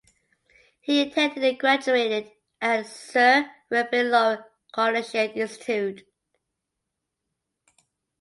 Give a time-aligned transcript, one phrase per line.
[0.79, 6.03] He attended and graduated at Sir Wilfrid Laurier Collegiate Institute.